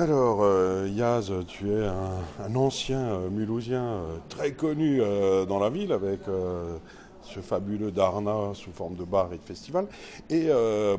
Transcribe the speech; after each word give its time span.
Alors, 0.00 0.38
euh, 0.40 0.88
Yaz, 0.90 1.30
tu 1.46 1.70
es 1.70 1.84
un, 1.84 2.54
ancien 2.56 3.00
euh, 3.00 3.28
Mulhousien 3.28 3.82
euh, 3.82 4.16
très 4.30 4.52
connu 4.52 5.02
dans 5.46 5.58
la 5.58 5.68
ville 5.68 5.92
avec 5.92 6.20
ce 7.22 7.40
fabuleux 7.40 7.90
Darna 7.90 8.54
sous 8.54 8.72
forme 8.72 8.94
de 8.94 9.04
bar 9.04 9.30
et 9.34 9.36
de 9.36 9.42
festival. 9.42 9.86
Et 10.30 10.48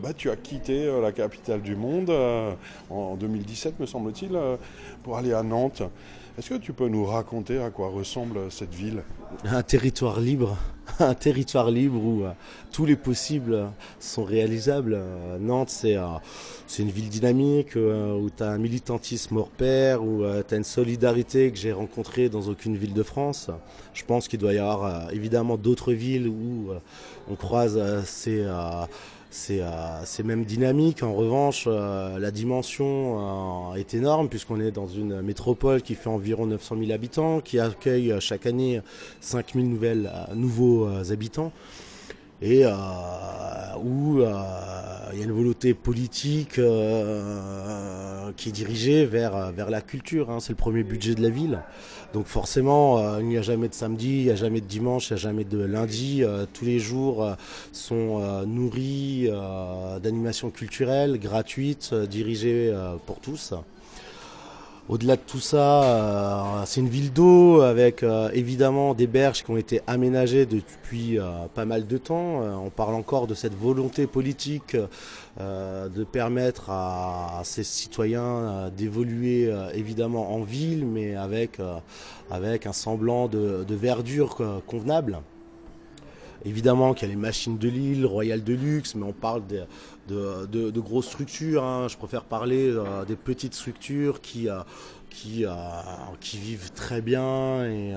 bah, 0.04 0.14
tu 0.16 0.30
as 0.30 0.36
quitté 0.36 0.88
la 1.02 1.12
capitale 1.12 1.64
du 1.64 1.76
monde 1.76 2.12
en 2.92 3.16
2017, 3.16 3.80
me 3.80 3.88
semble-t-il, 3.88 4.38
pour 5.02 5.18
aller 5.18 5.34
à 5.34 5.42
Nantes. 5.42 5.82
Est-ce 6.38 6.52
que 6.52 6.56
tu 6.56 6.72
peux 6.72 6.88
nous 6.88 7.06
raconter 7.06 7.60
à 7.60 7.72
quoi 7.72 7.90
ressemble 7.90 8.52
cette 8.52 8.74
ville? 8.74 9.04
Un 9.46 9.64
territoire 9.64 10.20
libre, 10.20 10.58
un 11.00 11.14
territoire 11.14 11.72
libre 11.72 12.04
où 12.04 12.24
euh, 12.24 12.32
tous 12.72 12.86
les 12.86 12.96
possibles 12.96 13.70
sont 14.00 14.24
réalisables. 14.24 14.96
Euh, 14.96 15.38
Nantes, 15.40 15.70
c'est 15.70 15.96
euh, 15.96 16.06
une 16.80 16.90
ville 16.90 17.10
dynamique 17.10 17.76
où 17.76 18.30
tu 18.36 18.44
as 18.44 18.50
un 18.50 18.58
militantisme 18.58 19.38
hors 19.38 19.50
pair, 19.50 20.04
où 20.04 20.24
tu 20.48 20.54
as 20.54 20.58
une 20.58 20.64
solidarité 20.64 21.52
que 21.52 21.58
j'ai 21.58 21.72
rencontrée 21.72 22.30
dans 22.30 22.48
aucune 22.48 22.78
ville 22.78 22.94
de 22.94 23.04
France. 23.04 23.50
Je 23.94 24.06
pense 24.06 24.28
qu'il 24.28 24.40
doit 24.40 24.54
y 24.54 24.58
avoir 24.58 25.12
évidemment 25.12 25.58
d'autres 25.58 25.92
villes 25.92 26.28
où 26.28 26.70
on 27.30 27.36
croise 27.36 27.78
ces 28.06 28.46
euh, 29.50 30.02
c'est 30.06 30.24
même 30.24 30.44
dynamique. 30.44 31.04
En 31.04 31.14
revanche, 31.14 31.66
euh, 31.68 32.20
la 32.20 32.32
dimension 32.32 33.72
euh, 33.72 33.76
est 33.76 33.94
énorme 33.94 34.30
puisqu'on 34.30 34.60
est 34.60 34.72
dans 34.72 34.88
une 34.88 35.22
métropole 35.22 35.82
qui 35.82 35.96
fait 35.96 36.10
environ 36.10 36.46
900 36.46 36.76
000 36.80 36.92
habitants, 36.92 37.40
qui 37.40 37.60
accueille 37.60 38.14
chaque 38.20 38.46
année 38.46 38.82
5 39.22 39.54
000 39.54 39.66
nouvelles, 39.66 40.12
nouveaux 40.36 40.88
habitants 41.12 41.52
et 42.42 42.66
euh, 42.66 42.72
où 43.84 44.20
euh, 44.22 44.34
il 45.14 45.20
y 45.20 45.22
a 45.22 45.26
une 45.26 45.32
volonté 45.32 45.74
politique 45.74 46.60
euh, 46.60 48.32
qui 48.38 48.50
est 48.50 48.52
dirigée 48.52 49.06
vers, 49.06 49.52
vers 49.52 49.70
la 49.70 49.82
culture. 49.82 50.30
Hein. 50.30 50.40
C'est 50.40 50.54
le 50.54 50.58
premier 50.58 50.84
budget 50.84 51.16
de 51.16 51.22
la 51.22 51.30
ville. 51.30 51.60
Donc 52.14 52.26
forcément, 52.28 53.20
il 53.20 53.28
n'y 53.28 53.38
a 53.38 53.42
jamais 53.42 53.70
de 53.70 53.74
samedi, 53.74 54.20
il 54.20 54.26
n'y 54.26 54.32
a 54.32 54.36
jamais 54.36 54.60
de 54.60 54.66
dimanche, 54.66 55.10
il 55.10 55.14
n'y 55.14 55.20
a 55.20 55.22
jamais 55.22 55.44
de 55.46 55.60
lundi. 55.60 56.24
tous 56.54 56.66
les 56.66 56.78
jours 56.78 57.38
sont 57.72 58.46
nourris 58.46 59.30
d'animations 60.04 60.50
culturelles 60.50 61.18
gratuites, 61.20 61.94
dirigées 61.94 62.76
pour 63.06 63.22
tous. 63.22 63.54
Au-delà 64.92 65.16
de 65.16 65.22
tout 65.26 65.40
ça, 65.40 65.84
euh, 65.84 66.64
c'est 66.66 66.82
une 66.82 66.90
ville 66.90 67.14
d'eau 67.14 67.62
avec 67.62 68.04
euh, 68.04 68.30
évidemment 68.34 68.94
des 68.94 69.08
berges 69.08 69.42
qui 69.42 69.50
ont 69.50 69.56
été 69.56 69.80
aménagées 69.88 70.46
depuis 70.46 71.18
euh, 71.18 71.48
pas 71.56 71.64
mal 71.64 71.88
de 71.88 71.98
temps. 71.98 72.42
on 72.62 72.70
parle 72.70 72.96
encore 72.96 73.26
de 73.26 73.34
cette 73.34 73.56
volonté 73.56 74.06
politique 74.06 74.76
de 75.40 76.04
permettre 76.04 76.70
à, 76.70 77.40
ces 77.46 77.64
citoyens 77.64 78.70
d'évoluer 78.76 79.50
évidemment 79.74 80.36
en 80.36 80.42
ville, 80.42 80.86
mais 80.86 81.16
avec, 81.16 81.60
avec 82.30 82.66
un 82.68 82.74
semblant 82.74 83.30
de, 83.30 83.64
de 83.66 83.76
verdure 83.76 84.62
convenable. 84.68 85.20
Évidemment 86.44 86.94
qu'il 86.94 87.08
y 87.08 87.12
a 87.12 87.14
les 87.14 87.20
machines 87.20 87.58
de 87.58 87.68
Lille, 87.68 88.06
Royal 88.06 88.44
de 88.44 88.54
luxe, 88.54 88.96
mais 88.96 89.04
on 89.04 89.14
parle 89.14 89.44
de, 89.48 90.46
de, 90.48 90.80
grosses 90.80 91.08
structures. 91.08 91.64
Hein. 91.64 91.88
Je 91.88 91.98
préfère 91.98 92.24
parler 92.24 92.72
euh, 92.72 93.06
des 93.06 93.16
petites 93.16 93.54
structures 93.54 94.22
qui, 94.22 94.50
euh, 94.50 94.62
qui, 95.12 95.46
euh, 95.46 95.52
qui 96.20 96.38
vivent 96.38 96.72
très 96.72 97.02
bien 97.02 97.66
et 97.66 97.94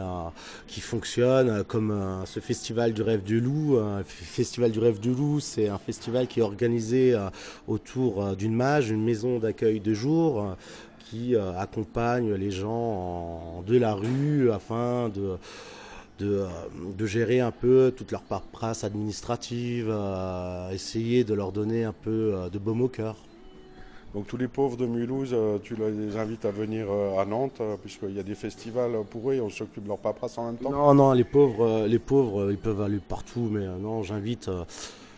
qui 0.66 0.80
fonctionnent 0.80 1.64
comme 1.64 2.22
ce 2.26 2.40
Festival 2.40 2.92
du 2.92 3.00
Rêve 3.00 3.22
du 3.22 3.40
Loup. 3.40 3.78
Festival 4.04 4.70
du 4.70 4.78
Rêve 4.78 5.00
du 5.00 5.14
Loup, 5.14 5.40
c'est 5.40 5.68
un 5.68 5.78
festival 5.78 6.26
qui 6.26 6.40
est 6.40 6.42
organisé 6.42 7.16
autour 7.66 8.36
d'une 8.36 8.54
mage, 8.54 8.90
une 8.90 9.04
maison 9.04 9.38
d'accueil 9.38 9.80
de 9.80 9.94
jour 9.94 10.56
qui 10.98 11.36
accompagne 11.36 12.34
les 12.34 12.50
gens 12.50 13.62
de 13.66 13.78
la 13.78 13.94
rue 13.94 14.50
afin 14.50 15.08
de 15.08 15.38
euh, 16.22 16.46
de, 16.96 17.06
gérer 17.06 17.40
un 17.40 17.50
peu 17.50 17.92
toute 17.96 18.12
leur 18.12 18.22
paperasse 18.22 18.84
administrative, 18.84 19.88
euh, 19.90 20.70
essayer 20.70 21.24
de 21.24 21.34
leur 21.34 21.50
donner 21.50 21.82
un 21.82 21.92
peu 21.92 22.34
euh, 22.34 22.48
de 22.48 22.58
baume 22.58 22.82
au 22.82 22.88
cœur. 22.88 23.16
Donc 24.14 24.28
tous 24.28 24.36
les 24.36 24.46
pauvres 24.46 24.76
de 24.76 24.86
Mulhouse, 24.86 25.34
tu 25.64 25.74
les 25.74 26.16
invites 26.16 26.44
à 26.44 26.52
venir 26.52 26.86
à 27.18 27.24
Nantes, 27.24 27.60
puisqu'il 27.82 28.14
y 28.14 28.20
a 28.20 28.22
des 28.22 28.36
festivals 28.36 28.92
pour 29.10 29.32
eux 29.32 29.34
et 29.34 29.40
on 29.40 29.50
s'occupe 29.50 29.82
de 29.82 29.88
leur 29.88 29.98
paperasse 29.98 30.38
en 30.38 30.46
même 30.46 30.56
temps? 30.56 30.70
Non, 30.70 30.94
non, 30.94 31.12
les 31.14 31.24
pauvres, 31.24 31.84
les 31.88 31.98
pauvres 31.98 32.52
ils 32.52 32.58
peuvent 32.58 32.80
aller 32.80 33.00
partout, 33.00 33.48
mais 33.50 33.66
non, 33.66 34.04
j'invite 34.04 34.48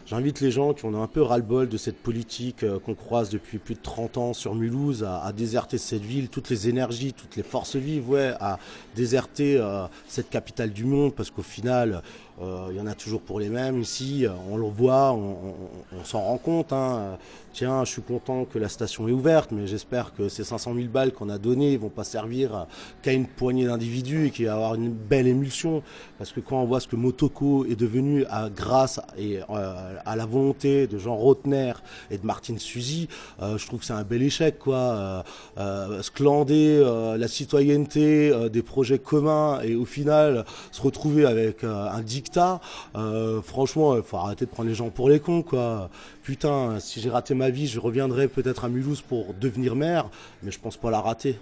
J'invite 0.06 0.40
les 0.40 0.52
gens 0.52 0.72
qui 0.72 0.84
ont 0.84 1.02
un 1.02 1.08
peu 1.08 1.20
ras-le-bol 1.20 1.68
de 1.68 1.76
cette 1.76 1.96
politique 1.96 2.62
euh, 2.62 2.78
qu'on 2.78 2.94
croise 2.94 3.28
depuis 3.28 3.58
plus 3.58 3.74
de 3.74 3.80
30 3.82 4.18
ans 4.18 4.32
sur 4.34 4.54
Mulhouse 4.54 5.02
à, 5.02 5.32
déserter 5.32 5.78
cette 5.78 6.02
ville, 6.02 6.28
toutes 6.28 6.48
les 6.48 6.68
énergies, 6.68 7.12
toutes 7.12 7.34
les 7.34 7.42
forces 7.42 7.74
vives, 7.74 8.08
ouais, 8.08 8.32
à 8.38 8.60
déserter 8.94 9.56
euh, 9.58 9.86
cette 10.06 10.30
capitale 10.30 10.70
du 10.70 10.84
monde. 10.84 11.12
Parce 11.12 11.32
qu'au 11.32 11.42
final, 11.42 12.02
il 12.40 12.76
y 12.76 12.80
en 12.80 12.86
a 12.86 12.94
toujours 12.94 13.22
pour 13.22 13.40
les 13.40 13.48
mêmes 13.48 13.80
ici. 13.80 14.26
On 14.50 14.56
le 14.56 14.66
voit, 14.66 15.12
on, 15.12 16.04
s'en 16.04 16.20
rend 16.20 16.38
compte. 16.38 16.72
Hein. 16.72 17.18
Tiens, 17.56 17.86
je 17.86 17.90
suis 17.90 18.02
content 18.02 18.44
que 18.44 18.58
la 18.58 18.68
station 18.68 19.08
est 19.08 19.12
ouverte, 19.12 19.50
mais 19.50 19.66
j'espère 19.66 20.12
que 20.14 20.28
ces 20.28 20.44
500 20.44 20.74
000 20.74 20.88
balles 20.88 21.10
qu'on 21.10 21.30
a 21.30 21.38
données 21.38 21.78
vont 21.78 21.88
pas 21.88 22.04
servir 22.04 22.66
qu'à 23.00 23.14
une 23.14 23.26
poignée 23.26 23.64
d'individus 23.64 24.26
et 24.26 24.30
qu'il 24.30 24.44
va 24.44 24.52
y 24.52 24.54
avoir 24.54 24.74
une 24.74 24.90
belle 24.92 25.26
émulsion. 25.26 25.82
Parce 26.18 26.32
que 26.32 26.40
quand 26.40 26.60
on 26.60 26.66
voit 26.66 26.80
ce 26.80 26.86
que 26.86 26.96
Motoko 26.96 27.64
est 27.64 27.74
devenu 27.74 28.26
grâce 28.54 29.00
et, 29.16 29.38
euh, 29.48 29.96
à 30.04 30.16
la 30.16 30.26
volonté 30.26 30.86
de 30.86 30.98
Jean 30.98 31.16
Rotner 31.16 31.72
et 32.10 32.18
de 32.18 32.26
Martine 32.26 32.58
Suzy, 32.58 33.08
euh, 33.40 33.56
je 33.56 33.66
trouve 33.66 33.80
que 33.80 33.86
c'est 33.86 33.94
un 33.94 34.04
bel 34.04 34.22
échec. 34.22 34.58
quoi. 34.58 35.24
sclander 36.02 36.84
la 37.16 37.26
citoyenneté 37.26 38.50
des 38.50 38.62
projets 38.62 38.98
communs 38.98 39.62
et 39.62 39.74
au 39.74 39.86
final 39.86 40.44
se 40.72 40.82
retrouver 40.82 41.24
avec 41.24 41.64
un 41.64 42.02
dictat 42.26 42.60
euh, 42.96 43.40
franchement, 43.42 43.96
il 43.96 44.02
faut 44.02 44.16
arrêter 44.16 44.46
de 44.46 44.50
prendre 44.50 44.68
les 44.68 44.74
gens 44.74 44.90
pour 44.90 45.08
les 45.08 45.20
cons, 45.20 45.42
quoi. 45.42 45.90
Putain, 46.22 46.78
si 46.80 47.00
j'ai 47.00 47.10
raté 47.10 47.34
ma 47.34 47.50
vie, 47.50 47.66
je 47.66 47.78
reviendrai 47.78 48.28
peut-être 48.28 48.64
à 48.64 48.68
Mulhouse 48.68 49.02
pour 49.02 49.34
devenir 49.34 49.76
maire, 49.76 50.08
mais 50.42 50.50
je 50.50 50.58
pense 50.58 50.76
pas 50.76 50.90
la 50.90 51.00
rater. 51.00 51.38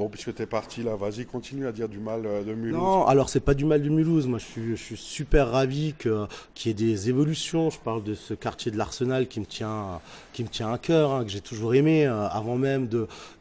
Bon, 0.00 0.08
puisque 0.08 0.34
tu 0.34 0.40
es 0.40 0.46
parti 0.46 0.82
là, 0.82 0.96
vas-y, 0.96 1.26
continue 1.26 1.66
à 1.66 1.72
dire 1.72 1.86
du 1.86 1.98
mal 1.98 2.22
euh, 2.24 2.42
de 2.42 2.54
Mulhouse. 2.54 2.80
Non, 2.80 3.06
alors 3.06 3.28
c'est 3.28 3.38
pas 3.38 3.52
du 3.52 3.66
mal 3.66 3.82
de 3.82 3.90
Mulhouse. 3.90 4.26
Moi, 4.26 4.38
je 4.38 4.74
suis, 4.74 4.96
super 4.96 5.50
ravi 5.50 5.92
qu'il 5.98 6.16
y 6.64 6.68
ait 6.70 6.72
des 6.72 7.10
évolutions. 7.10 7.68
Je 7.68 7.78
parle 7.78 8.02
de 8.02 8.14
ce 8.14 8.32
quartier 8.32 8.72
de 8.72 8.78
l'Arsenal 8.78 9.28
qui 9.28 9.40
me 9.40 9.44
tient, 9.44 10.00
qui 10.32 10.42
me 10.42 10.48
tient 10.48 10.72
à 10.72 10.78
cœur, 10.78 11.12
hein, 11.12 11.24
que 11.24 11.30
j'ai 11.30 11.42
toujours 11.42 11.74
aimé. 11.74 12.06
Euh, 12.06 12.26
avant 12.28 12.56
même 12.56 12.88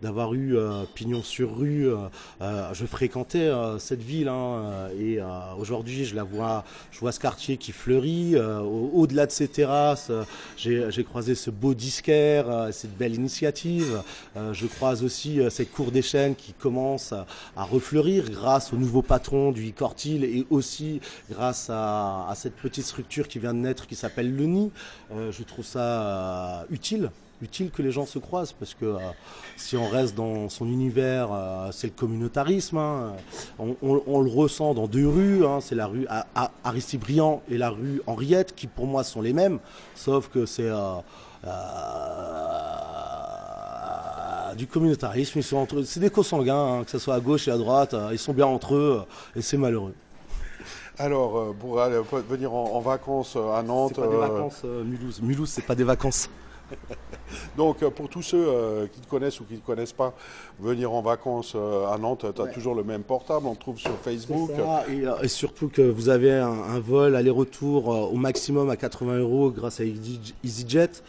d'avoir 0.01 0.33
eu 0.33 0.57
euh, 0.57 0.83
pignon 0.95 1.23
sur 1.23 1.55
rue, 1.59 1.87
je 2.41 2.85
fréquentais 2.85 3.49
cette 3.77 4.03
ville. 4.03 4.27
Hein, 4.27 4.89
et 4.99 5.19
aujourd'hui, 5.57 6.03
je 6.03 6.13
la 6.13 6.25
vois, 6.25 6.65
je 6.91 6.99
vois 6.99 7.13
ce 7.13 7.21
quartier 7.21 7.55
qui 7.55 7.71
fleurit. 7.71 8.35
Au, 8.37 9.07
delà 9.07 9.25
de 9.27 9.31
ces 9.31 9.47
terrasses, 9.47 10.11
j'ai, 10.57 11.05
croisé 11.05 11.35
ce 11.35 11.51
beau 11.51 11.73
disquaire, 11.73 12.67
cette 12.73 12.97
belle 12.97 13.15
initiative. 13.15 14.01
je 14.35 14.67
croise 14.67 15.05
aussi 15.05 15.39
cette 15.49 15.71
cour 15.71 15.91
des 15.91 16.01
chênes 16.01 16.35
qui 16.35 16.48
commence 16.53 17.13
à, 17.13 17.63
refleurir 17.63 18.29
grâce 18.29 18.73
au 18.73 18.77
nouveau 18.77 19.01
patron 19.01 19.51
du 19.51 19.73
Cortil 19.73 20.23
et 20.23 20.45
aussi 20.49 21.01
grâce 21.29 21.69
à, 21.69 22.31
cette 22.35 22.55
petite 22.55 22.85
structure 22.85 23.27
qui 23.27 23.39
vient 23.39 23.53
de 23.53 23.59
naître 23.59 23.87
qui 23.87 23.95
s'appelle 23.95 24.35
le 24.35 24.45
Nid. 24.45 24.71
Euh, 25.11 25.31
je 25.31 25.43
trouve 25.43 25.65
ça 25.65 25.79
euh, 25.79 26.63
utile 26.71 27.11
utile 27.41 27.71
que 27.71 27.81
les 27.81 27.91
gens 27.93 28.05
se 28.05 28.19
croisent 28.19 28.51
parce 28.51 28.73
que 28.73 28.83
euh, 28.83 28.97
si 29.55 29.77
on 29.77 29.87
reste 29.87 30.13
dans 30.13 30.49
son 30.49 30.67
univers, 30.67 31.29
c'est 31.71 31.87
le 31.87 31.93
communautarisme. 31.93 32.77
Hein. 32.77 33.13
On, 33.57 34.21
le 34.21 34.29
ressent 34.29 34.73
dans 34.73 34.87
deux 34.87 35.07
rues, 35.07 35.45
hein. 35.45 35.59
c'est 35.61 35.75
la 35.75 35.87
rue 35.87 36.05
Aristide 36.65 36.99
Briand 36.99 37.41
et 37.49 37.57
la 37.57 37.69
rue 37.69 38.01
Henriette 38.07 38.55
qui 38.55 38.67
pour 38.67 38.87
moi 38.87 39.05
sont 39.05 39.21
les 39.21 39.31
mêmes, 39.31 39.59
sauf 39.95 40.27
que 40.27 40.45
c'est 40.45 40.69
du 44.59 44.67
communautarisme. 44.67 45.39
Ils 45.39 45.43
sont 45.43 45.57
entre, 45.57 45.81
c'est 45.83 45.99
des 45.99 46.09
co-sanguins, 46.09 46.79
hein, 46.79 46.83
que 46.83 46.91
ce 46.91 46.99
soit 46.99 47.15
à 47.15 47.19
gauche 47.19 47.47
et 47.47 47.51
à 47.51 47.57
droite. 47.57 47.93
Euh, 47.93 48.09
ils 48.11 48.19
sont 48.19 48.33
bien 48.33 48.45
entre 48.45 48.75
eux 48.75 49.01
euh, 49.01 49.39
et 49.39 49.41
c'est 49.41 49.57
malheureux. 49.57 49.93
Alors, 50.97 51.37
euh, 51.37 51.55
pour, 51.57 51.79
aller, 51.79 51.97
venir 52.29 52.53
en, 52.53 52.79
vacances 52.81 53.37
à 53.37 53.63
Nantes. 53.63 53.93
C'est 53.95 54.01
pas 54.01 54.07
des 54.07 54.17
vacances, 54.17 54.63
Mulhouse. 54.63 55.21
Mulhouse, 55.21 55.49
c'est 55.49 55.65
pas 55.65 55.75
des 55.75 55.85
vacances. 55.85 56.29
Donc, 57.57 57.79
pour 57.91 58.09
tous 58.09 58.21
ceux 58.21 58.89
qui 58.93 58.99
te 58.99 59.07
connaissent 59.07 59.39
ou 59.39 59.45
qui 59.45 59.53
ne 59.53 59.59
te 59.59 59.65
connaissent 59.65 59.93
pas, 59.93 60.13
venir 60.59 60.91
en 60.91 61.01
vacances 61.01 61.55
à 61.55 61.97
Nantes, 61.97 62.25
tu 62.35 62.41
as 62.41 62.47
toujours 62.47 62.75
le 62.75 62.83
même 62.83 63.03
portable, 63.03 63.47
on 63.47 63.55
trouve 63.55 63.79
sur 63.79 63.97
Facebook. 64.03 64.51
et, 65.23 65.27
surtout 65.27 65.69
que 65.69 65.81
vous 65.81 66.09
avez 66.09 66.33
un, 66.33 66.51
un 66.51 66.79
vol 66.79 67.15
aller-retour 67.15 67.87
au 67.87 68.15
maximum 68.17 68.69
à 68.69 68.75
80 68.75 69.19
euros 69.19 69.51
grâce 69.51 69.79
à 69.79 69.83
EasyJet. 70.43 71.01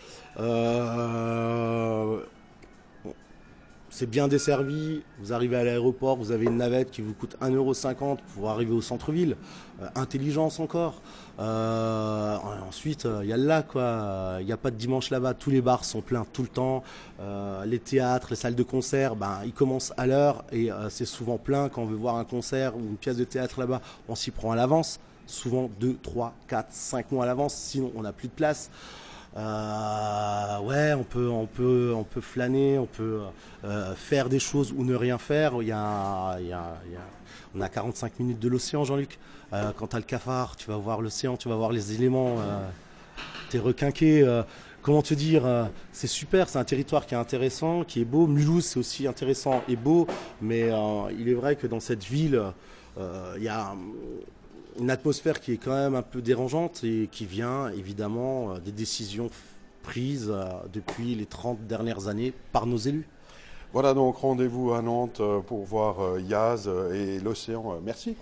C'est 3.91 4.09
bien 4.09 4.29
desservi. 4.29 5.03
Vous 5.19 5.33
arrivez 5.33 5.57
à 5.57 5.65
l'aéroport, 5.65 6.17
vous 6.17 6.31
avez 6.31 6.47
une 6.47 6.57
navette 6.57 6.91
qui 6.91 7.03
vous 7.03 7.13
coûte 7.13 7.37
1,50€ 7.43 8.19
pour 8.35 8.49
arriver 8.49 8.73
au 8.73 8.81
centre-ville. 8.81 9.37
Euh, 9.83 9.89
intelligence 9.97 10.61
encore. 10.61 11.03
Euh, 11.41 12.37
ensuite, 12.67 13.07
il 13.23 13.29
y 13.29 13.33
a 13.33 13.37
le 13.37 13.45
lac, 13.45 13.69
quoi. 13.69 14.37
Il 14.41 14.47
n'y 14.47 14.53
a 14.53 14.57
pas 14.57 14.71
de 14.71 14.77
dimanche 14.77 15.11
là-bas. 15.11 15.35
Tous 15.35 15.51
les 15.51 15.61
bars 15.61 15.85
sont 15.85 16.01
pleins 16.01 16.25
tout 16.33 16.43
le 16.43 16.49
temps. 16.49 16.83
les 17.67 17.79
théâtres, 17.79 18.29
les 18.31 18.37
salles 18.37 18.55
de 18.55 18.63
concert, 18.63 19.17
ben, 19.17 19.41
ils 19.45 19.53
commencent 19.53 19.93
à 19.97 20.07
l'heure 20.07 20.45
et 20.53 20.71
c'est 20.89 21.05
souvent 21.05 21.39
plein. 21.39 21.69
Quand 21.69 21.83
on 21.83 21.87
veut 21.87 21.97
voir 21.97 22.17
un 22.17 22.25
concert 22.25 22.77
ou 22.77 22.81
une 22.81 22.97
pièce 22.97 23.17
de 23.17 23.25
théâtre 23.25 23.61
là-bas, 23.61 23.81
on 24.09 24.15
s'y 24.15 24.31
prend 24.31 24.53
à 24.53 24.57
l'avance. 24.57 25.01
Souvent 25.27 25.71
2, 25.81 25.97
3, 26.03 26.35
4, 26.49 26.69
5 26.71 27.13
mois 27.13 27.25
à 27.25 27.27
l'avance. 27.27 27.55
Sinon, 27.55 27.93
on 27.97 28.03
n'a 28.03 28.13
plus 28.13 28.29
de 28.29 28.33
place. 28.33 28.71
Euh, 29.37 30.59
ouais, 30.61 30.93
on 30.95 31.05
peut, 31.05 31.31
on 31.31 31.47
peut, 32.05 32.21
flâner, 32.21 32.79
on 32.79 32.87
peut 32.87 33.21
euh, 33.65 33.95
faire 33.95 34.29
des 34.29 34.41
choses 34.41 34.73
ou 34.77 34.85
ne 34.85 34.95
rien 34.95 35.19
faire. 35.19 35.55
Il 35.61 35.69
y 35.69 35.73
a, 35.73 36.39
on 37.55 37.61
a 37.61 37.69
45 37.69 38.19
minutes 38.19 38.41
de 38.41 38.49
l'océan, 38.49 38.85
Jean-Luc. 38.85 39.19
Euh, 39.53 39.73
quand 39.77 39.89
tu 39.89 39.97
as 39.97 39.99
le 39.99 40.05
cafard, 40.05 40.57
tu 40.57 40.69
vas 40.69 40.77
voir 40.77 41.01
l'océan, 41.01 41.37
tu 41.37 41.49
vas 41.49 41.57
voir 41.57 41.73
les 41.73 41.93
éléments. 41.93 42.37
Euh, 42.41 42.69
tu 43.51 43.57
es 43.57 43.61
requinqué. 43.61 44.43
Comment 44.83 45.03
te 45.03 45.13
dire 45.13 45.43
C'est 45.93 46.07
super, 46.07 46.49
c'est 46.49 46.59
un 46.59 46.65
territoire 46.65 47.07
qui 47.07 47.15
est 47.15 47.19
intéressant, 47.19 47.85
qui 47.85 48.01
est 48.01 48.05
beau. 48.07 48.27
Mulhouse, 48.27 48.65
c'est 48.65 48.79
aussi 48.79 49.07
intéressant 49.07 49.63
et 49.69 49.77
beau. 49.77 50.07
Mais 50.41 50.71
il 51.19 51.29
est 51.29 51.35
vrai 51.35 51.57
que 51.57 51.67
dans 51.67 51.81
cette 51.81 52.05
ville, 52.05 52.43
il 52.99 53.43
y 53.43 53.49
a 53.49 53.75
une 54.79 54.91
atmosphère 54.91 55.41
qui 55.41 55.53
est 55.53 55.57
quand 55.57 55.75
même 55.75 55.95
un 55.95 56.03
peu 56.03 56.23
dérangeante 56.23 56.85
et 56.85 57.09
qui 57.11 57.27
vient 57.27 57.71
évidemment 57.71 58.53
euh, 58.53 58.59
des 58.59 58.73
décisions 58.73 59.31
prises 59.83 60.31
euh, 60.31 60.45
depuis 60.73 61.15
les 61.15 61.27
30 61.27 61.67
dernières 61.67 62.09
années 62.09 62.33
par 62.53 62.67
nos 62.67 62.77
élus. 62.77 63.07
Voilà 63.73 63.95
donc 63.95 64.17
rendez-vous 64.17 64.73
à 64.73 64.83
Nantes 64.83 65.21
euh, 65.21 65.41
pour 65.41 65.65
voir 65.65 66.19
Yaz 66.19 66.69
et 66.93 67.21
l'océan. 67.21 67.81
Merci. 67.83 68.17